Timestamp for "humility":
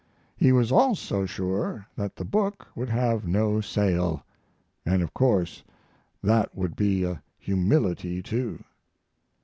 7.37-8.23